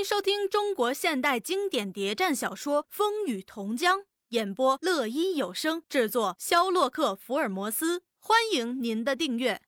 [0.00, 3.98] 迎收听中国现代经典谍战小说《风雨同江》，
[4.28, 9.60] 演播乐一有声制作，肖洛克福尔摩斯，欢迎您的订阅。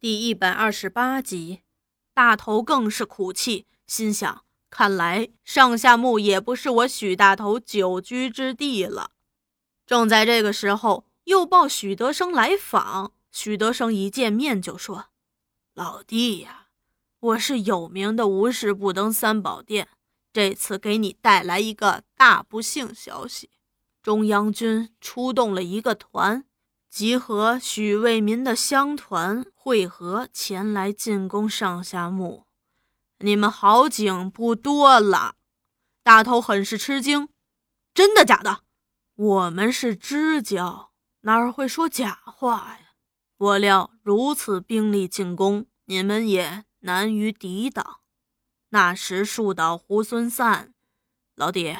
[0.00, 1.60] 第一百二十八集，
[2.14, 9.10] 大头更是苦气，心想：看来上下墓也不是我许大头久居之地了。
[9.86, 13.12] 正在这个时候，又报许德生来访。
[13.30, 15.08] 许德生一见面就说
[15.74, 16.63] ：“老弟呀。”
[17.24, 19.88] 我是有名的无事不登三宝殿，
[20.30, 23.48] 这次给你带来一个大不幸消息：
[24.02, 26.44] 中央军出动了一个团，
[26.90, 32.44] 集合许卫民的乡团会合前来进攻上下墓。
[33.20, 35.36] 你们好景不多了。
[36.02, 37.30] 大头很是吃惊
[37.94, 38.64] ：“真的假的？
[39.14, 40.90] 我们是知交，
[41.22, 42.90] 哪会说假话呀？
[43.38, 48.00] 我料如此兵力进攻，你们也……”难于抵挡。
[48.68, 50.74] 那时树倒猢狲散，
[51.34, 51.78] 老弟，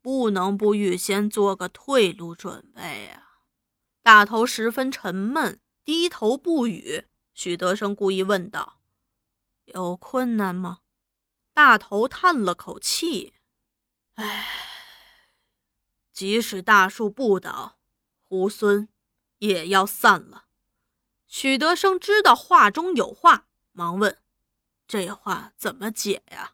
[0.00, 3.42] 不能不预先做个退路准备啊！
[4.02, 7.06] 大头十分沉闷，低头不语。
[7.34, 8.80] 许德生故意问道
[9.66, 10.80] ：“有困难吗？”
[11.54, 13.34] 大头叹了口气
[14.14, 14.48] ：“唉，
[16.12, 17.78] 即使大树不倒，
[18.28, 18.88] 猢狲
[19.38, 20.46] 也要散了。”
[21.28, 24.21] 许德生知道话中有话，忙问。
[24.86, 26.52] 这话怎么解呀？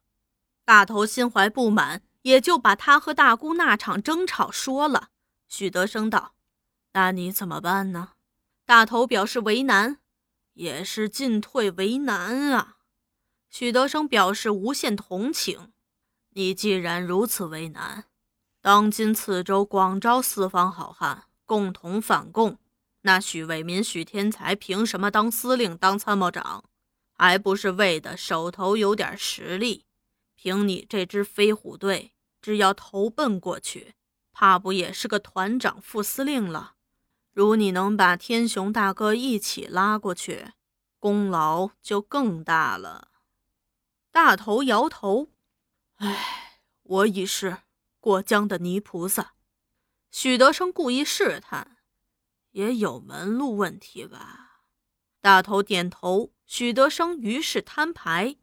[0.65, 5.09] 大头心怀不满，也就把他和大姑那场争吵说了。
[5.48, 6.35] 许德生道
[6.93, 8.11] ：“那你怎么办呢？”
[8.67, 9.98] 大头表示为难，
[10.53, 12.77] 也是进退为难啊。
[13.48, 15.73] 许德生表示无限同情
[16.35, 18.05] ：“你既然如此为难，
[18.61, 22.59] 当今此州广招四方好汉，共同反共，
[23.01, 26.65] 那许伟民、许天才凭什么当司令、当参谋长？”
[27.19, 29.84] 还不是为的手头有点实力，
[30.36, 33.97] 凭你这支飞虎队，只要投奔过去，
[34.30, 36.77] 怕不也是个团长、副司令了？
[37.33, 40.52] 如你能把天雄大哥一起拉过去，
[41.01, 43.08] 功劳就更大了。
[44.12, 45.28] 大头摇头，
[45.96, 47.58] 唉，我已是
[47.98, 49.34] 过江的泥菩萨。
[50.12, 51.78] 许德生故意试探，
[52.52, 54.62] 也有门路问题吧？
[55.20, 56.33] 大头点头。
[56.48, 58.36] 许德生于是摊牌：“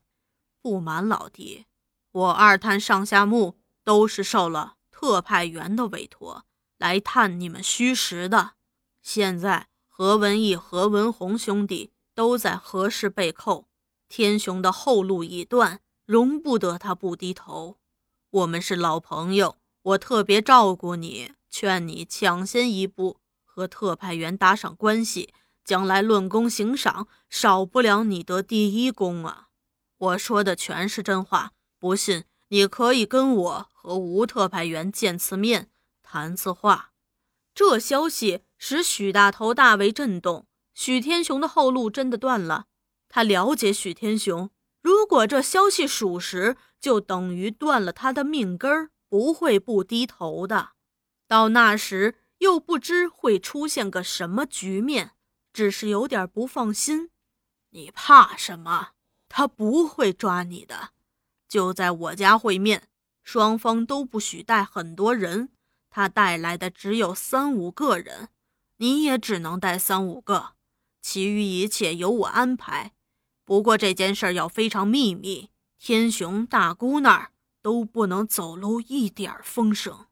[0.62, 1.66] 不瞒老弟，
[2.12, 6.46] 我二探上下墓都是受了特派员的委托
[6.78, 8.52] 来探你们虚实的。
[9.02, 13.68] 现在何文义、何文宏兄弟都在何氏被扣，
[14.08, 17.80] 天雄的后路已断，容不得他不低头。
[18.30, 25.34] 我们是老朋友，我特别照顾你，劝你抢先一步和特派员打上关系。”
[25.66, 29.48] 将来论功行赏，少不了你得第一功啊！
[29.98, 35.72] 我说的全是真话，不信你可以跟我和吴特派员见次面，
[36.04, 36.92] 谈次话。
[37.56, 40.46] 这消息使许大头大为震动。
[40.76, 42.66] 许天雄的后路真的断了。
[43.10, 44.52] 他了解许天雄，
[44.82, 50.74] 如果这消息属实，就等于断了他的命根儿，不会不低头的。
[51.28, 55.15] 到那时，又不知会出现个什么局面。
[55.56, 57.12] 只是有点不放心，
[57.70, 58.90] 你怕什么？
[59.30, 60.90] 他不会抓你的。
[61.48, 62.90] 就在我家会面，
[63.24, 65.48] 双方都不许带很多人，
[65.90, 68.28] 他带来的只有三五个人，
[68.80, 70.56] 你也只能带三五个，
[71.02, 72.92] 其余一切由我安排。
[73.46, 80.08] 不过这件事要非常秘密，天雄大姑那儿都不能走漏一点风声。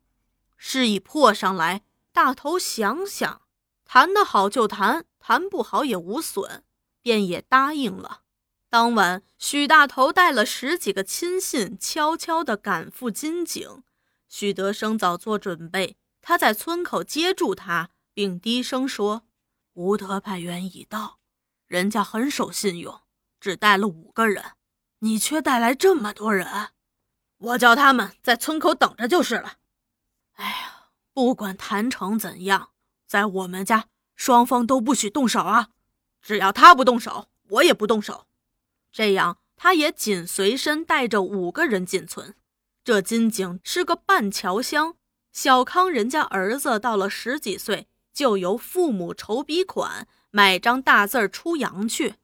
[0.56, 1.84] 事已破上来，
[2.14, 3.42] 大头想想，
[3.84, 5.06] 谈得好就谈。
[5.25, 6.63] 谈不好也无损，
[7.01, 8.23] 便也答应了。
[8.69, 13.84] 当晚，许大头带了十几个亲信，悄悄地赶赴金井。
[14.28, 19.25] 许德生早做准备，他在村口接住他，并低声说
[19.75, 21.19] ：“吴特派员已到，
[21.67, 23.00] 人家很守信用，
[23.40, 24.44] 只带了五个人，
[25.00, 26.72] 你却带来这么多人，
[27.38, 29.53] 我叫他们在村口等着就是了。”
[30.35, 32.72] 哎呀，不管谈成怎样，
[33.08, 33.87] 在我们家。
[34.16, 35.70] 双方都不许动手啊！
[36.22, 38.28] 只要他不动手，我也不动手。
[38.92, 42.36] 这样，他也紧随身带着五个人进村。
[42.84, 44.96] 这金井是个半桥乡，
[45.32, 52.16] 小康人家儿子到了十几岁，就由父母筹笔款买张大字儿出洋去。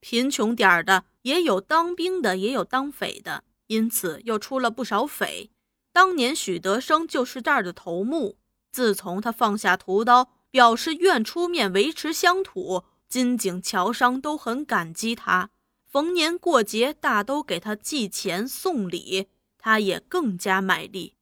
[0.00, 5.50] 贫穷点儿的也有当兵的，也有当匪的，因此又出了不少匪。
[5.92, 8.38] 当年许德生就是这儿的头目。
[8.72, 10.32] 自从他放下屠刀。
[10.54, 15.50] 表示愿出面维持乡土，金井侨商都很感激他，
[15.84, 19.26] 逢年过节大都给他寄钱送礼，
[19.58, 21.16] 他也更加卖力。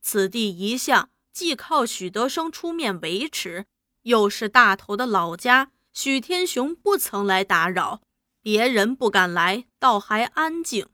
[0.00, 3.66] 此地一向既靠许德生出面维持，
[4.04, 8.00] 又是大头的老家，许天雄不曾来打扰，
[8.40, 10.86] 别人不敢来，倒还安静。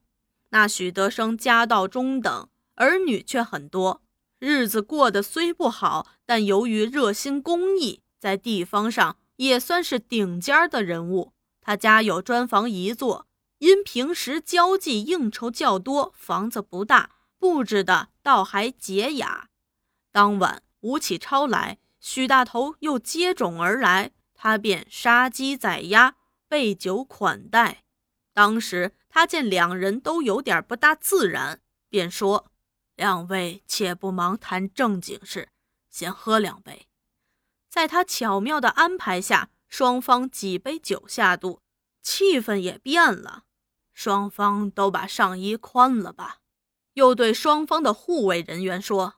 [0.51, 4.03] 那许德生家道中等，儿女却很多，
[4.45, 11.33] 日子过得虽不好，但由于热心公益，在地方上也算是顶尖的人物。
[11.63, 13.27] 他家有砖房一座，
[13.61, 19.49] 因平时交际应酬较多，房子不大，布置的倒还洁雅。
[20.13, 26.17] 当晚，吴启超来，许大头又接踵而来，他便杀鸡宰鸭，
[26.47, 27.85] 备酒款待。
[28.35, 32.51] 当时他见两人都有点不大自然，便说
[32.97, 35.49] ：“两位且不忙谈正经事，
[35.91, 36.89] 先喝两杯。”
[37.69, 39.51] 在他巧妙的安排下。
[39.67, 41.61] 双方几杯酒下肚，
[42.01, 43.43] 气氛也变了。
[43.93, 46.43] 双方都把上衣宽了吧，
[46.93, 49.15] 又对双方的护卫人员说：“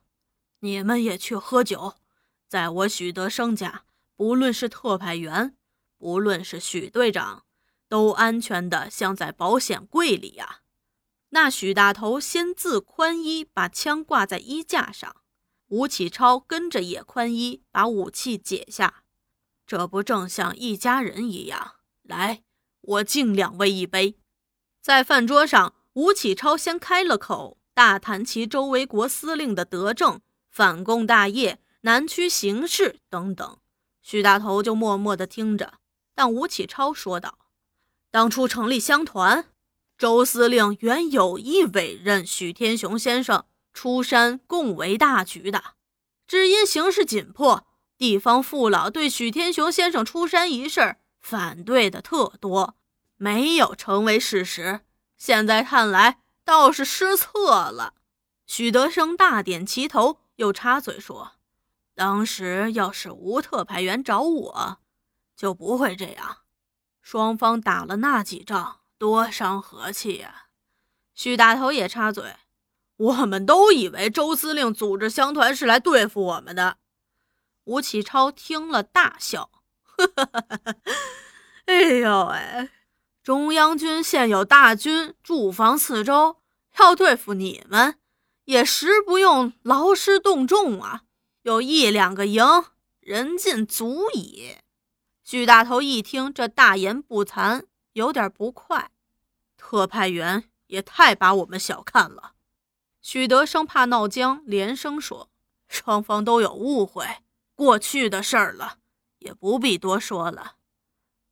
[0.61, 1.97] 你们也去喝酒，
[2.47, 3.83] 在我许德生家，
[4.15, 5.55] 不论是特派员，
[5.99, 7.45] 不论是许队长，
[7.87, 10.61] 都安全的像在保险柜里呀。”
[11.29, 15.17] 那许大头先自宽衣，把枪挂在衣架上，
[15.67, 19.03] 吴启超跟着也宽衣，把武器解下。
[19.65, 21.73] 这不正像一家人一样？
[22.03, 22.43] 来，
[22.81, 24.17] 我敬两位一杯。
[24.81, 33.57] 在饭桌上，吴启超先开了口，大谈其周围国司令的德政、反共大业、南区形势等等。
[34.01, 35.79] 许大头就默默地听着。
[36.15, 37.37] 但吴启超说道
[38.09, 39.49] ：“当初成立乡团，
[39.97, 45.63] 周司令原有意委任许天雄先生出山共为大局的，
[46.27, 47.65] 只因形势紧迫。”
[47.97, 52.75] 地方父老对许天雄先生出山一事反对的特多，
[53.15, 54.81] 没有成为事实。
[55.17, 57.95] 现在看来，倒是失策了。
[58.45, 61.31] 许德生大点齐头，又插嘴说
[61.95, 64.77] ：“当时要是吴特派员找我，
[65.35, 66.37] 就不会这样。
[67.01, 70.45] 双方打了那几仗，多伤和气呀。”
[71.13, 72.35] 许大头也插嘴
[72.97, 76.77] ：“我们都以为周司令组织乡团是来对付我们的。”
[77.65, 79.49] 吴启超听了大笑，
[79.81, 80.75] 呵呵呵呵，
[81.65, 82.69] 哎呦喂，
[83.21, 86.37] 中央军现有大军驻防四周，
[86.79, 87.99] 要对付你们，
[88.45, 91.01] 也实不用劳师动众啊，
[91.41, 92.45] 有一两个营，
[93.01, 94.59] 人尽足矣。
[95.25, 97.65] 许大头一听这大言不惭，
[97.97, 98.91] 有点不快，
[99.57, 102.33] 特派员也太把我们小看了。
[103.01, 105.31] 许德生怕闹僵，连声说
[105.67, 107.03] ：“双方都有误会。”
[107.55, 108.77] 过去的事儿了，
[109.17, 110.57] 也不必多说了。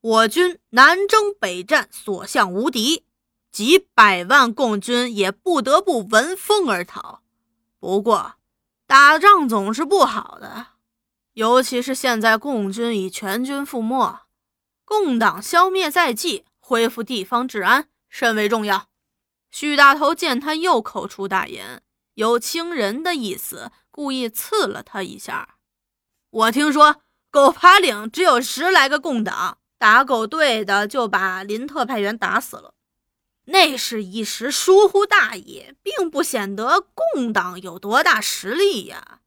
[0.01, 3.05] 我军南征北战，所向无敌，
[3.51, 7.21] 几百万共军也不得不闻风而逃。
[7.79, 8.37] 不过，
[8.87, 10.69] 打仗总是不好的，
[11.33, 14.21] 尤其是现在共军已全军覆没，
[14.83, 18.87] 共党消灭在即，恢复地方治安甚为重要。
[19.51, 21.83] 许大头见他又口出大言，
[22.15, 25.57] 有轻人的意思，故意刺了他一下。
[26.31, 32.73] 我听说狗爬岭只有十来个共党打狗队的，就把林特派员打死了。
[33.45, 39.21] 那是一时疏忽大意，并不显得共党有多大实力呀。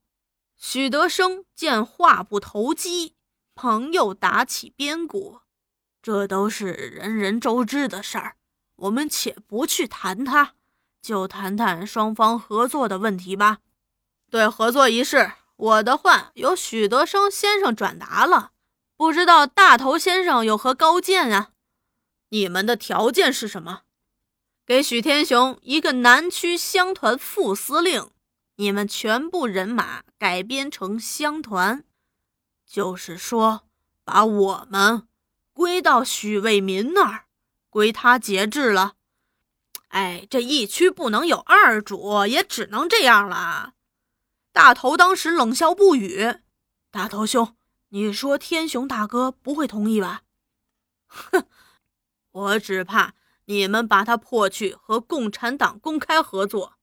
[0.56, 3.14] 许德生见话不投机，
[3.54, 5.42] 朋友打起边鼓，
[6.02, 8.36] 这都是人人周知的事儿。
[8.76, 10.54] 我们且不去谈他，
[11.02, 13.58] 就谈谈双方合作的问题吧。
[14.30, 15.32] 对合作一事。
[15.56, 18.52] 我的话由许德生先生转达了，
[18.96, 21.50] 不知道大头先生有何高见啊？
[22.28, 23.80] 你们的条件是什么？
[24.64, 28.08] 给许天雄一个南区乡团副司令，
[28.54, 31.82] 你们全部人马改编成乡团，
[32.64, 33.62] 就是说
[34.04, 35.08] 把我们
[35.58, 37.24] 归到许卫民那儿，
[37.68, 38.94] 归他节制了。
[39.88, 43.72] 哎，这一区不能有二主，也只能这样了。
[44.52, 46.36] 大头当时冷笑不语。
[46.92, 47.56] 大头兄，
[47.88, 50.22] 你说天雄大哥不会同意吧？
[51.08, 51.48] 哼，
[52.30, 53.14] 我只怕
[53.46, 56.74] 你们把他迫去和共产党公开合作。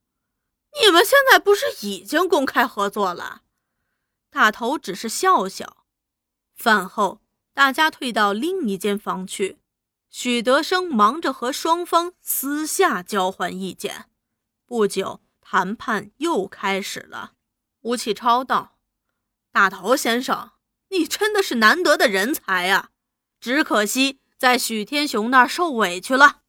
[0.84, 3.44] 你们现在不是已经公开合作了？
[4.30, 5.86] 大头只是笑笑。
[6.54, 7.22] 饭后，
[7.56, 9.58] 大家退到另一间房去。
[10.10, 14.06] 许德生忙着和双方私下交换意见。
[14.66, 17.32] 不久，谈判又开始了。
[17.82, 18.78] 吴启超道
[19.54, 20.52] ：“大头先生，
[20.90, 22.90] 你真的是难得的人才啊！
[23.40, 26.42] 只可惜在许天雄那儿受委屈了。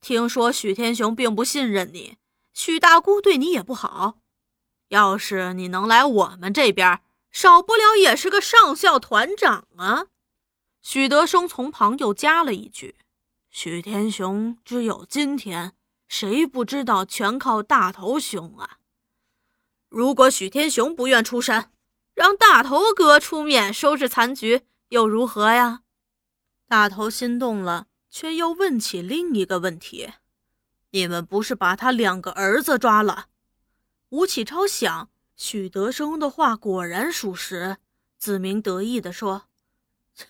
[0.00, 2.16] 听说许天雄并不信任你，
[2.52, 4.18] 许大姑对你也不好。
[4.88, 7.00] 要是你能来我们这边，
[7.30, 10.06] 少不了也是个上校团长啊。”
[10.80, 12.96] 许德生从旁又加了一句
[13.50, 15.74] ：“许天雄只有今天，
[16.06, 18.78] 谁不知道全靠大头兄啊？
[19.88, 21.72] 如果许天雄不愿出山，
[22.14, 25.82] 让大头哥出面收拾残局又如何呀？”
[26.68, 30.12] 大头心动了，却又问起另一个问题
[30.92, 33.26] ：“你们不是把他两个儿子抓了？”
[34.10, 37.76] 吴启超想，许德生的话果然属实，
[38.16, 39.48] 自鸣得意地说
[40.14, 40.26] ：“切。”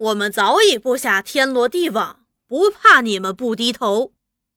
[0.00, 4.14] 我们早已布下天罗地网，不怕你们不低头。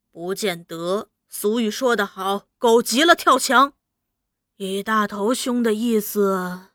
[0.10, 1.10] 不见得。
[1.28, 3.74] 俗语说得好，狗急了跳墙。
[4.56, 6.70] 以大头兄的意思，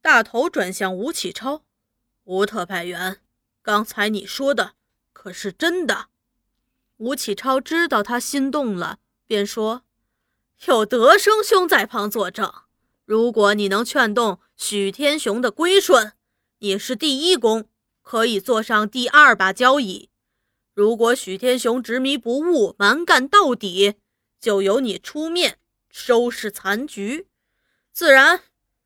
[0.00, 1.62] 大头转向吴启超，
[2.22, 3.20] 吴特派员，
[3.60, 4.72] 刚才你说的
[5.12, 6.06] 可是真的？
[6.96, 9.82] 吴启超知道他心动了，便说
[10.68, 12.50] ：“有德生兄在旁作证，
[13.04, 16.14] 如果你能劝动许天雄的归顺，
[16.60, 17.68] 你是第一功。”
[18.04, 20.10] 可以坐上第二把交椅。
[20.74, 23.94] 如果许天雄执迷不悟、蛮干到底，
[24.38, 25.58] 就由你出面
[25.88, 27.26] 收拾残局。
[27.92, 28.42] 自然，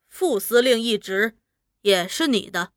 [0.07, 1.35] 副司令一职
[1.81, 2.71] 也是你的。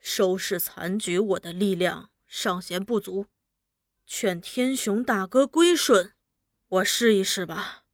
[0.00, 3.26] 收拾残局，我的力量尚嫌不足。
[4.04, 6.12] 劝天雄大哥归顺，
[6.68, 7.84] 我试一试吧。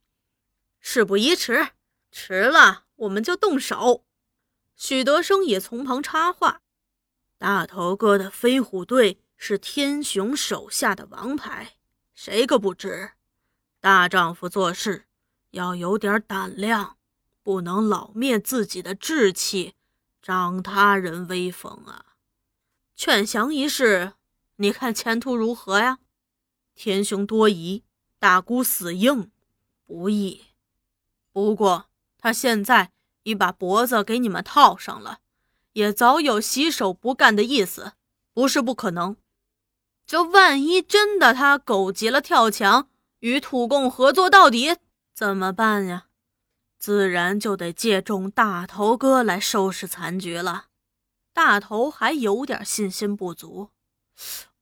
[0.81, 1.69] 事不宜迟，
[2.11, 4.05] 迟了我们就动手。
[4.75, 6.62] 许德生也从旁插话。
[7.43, 11.75] 大头哥的飞虎队是天雄手下的王牌，
[12.15, 13.15] 谁个不知？
[13.81, 15.07] 大丈夫做事
[15.51, 16.99] 要有点胆量，
[17.43, 19.75] 不能老灭自己的志气，
[20.23, 22.15] 长他人威风啊！
[22.95, 24.13] 劝降一事，
[24.55, 25.99] 你看前途如何呀？
[26.77, 27.83] 天雄多疑，
[28.21, 29.33] 大姑死硬，
[29.85, 30.45] 不易。
[31.33, 32.93] 不过他现在
[33.25, 35.19] 已把脖子给你们套上了。
[35.73, 37.93] 也早有洗手不干的意思，
[38.33, 39.17] 不是不可能。
[40.07, 42.89] 这万一真的他狗急了跳墙，
[43.21, 44.77] 与土共合作到底，
[45.15, 46.07] 怎么办呀？
[46.79, 50.67] 自然就得借重大头哥来收拾残局了。
[51.33, 53.71] 大头还有点信心不足。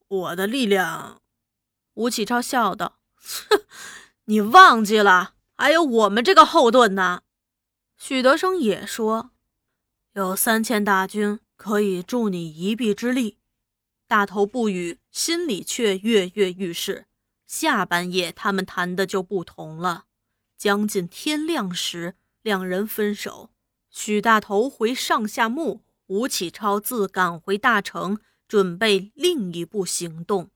[0.06, 1.22] 我的力量，
[1.94, 3.62] 吴启超笑道：“哼，
[4.26, 7.22] 你忘记了，还有我们这个后盾呢。”
[7.96, 9.30] 许德生也说。
[10.14, 13.38] 有三千大军可以助你一臂之力。
[14.08, 17.06] 大头不语，心里却跃跃欲试。
[17.46, 20.06] 下半夜他们谈的就不同了。
[20.58, 23.50] 将近天亮时，两人分手。
[23.88, 30.50] 许大头回上下墓，吴启超自赶回大城，准备另一步行动。